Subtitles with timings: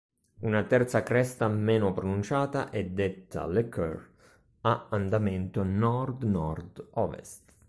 [0.39, 4.09] Una terza cresta meno pronunciata e detta "Le Coeur"
[4.61, 7.53] ha andamento nord-nord-ovest.